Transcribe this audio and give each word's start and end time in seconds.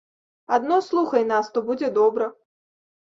Адно 0.55 0.77
слухай 0.85 1.23
нас, 1.31 1.51
то 1.57 1.63
будзе 1.67 1.91
добра. 1.99 2.31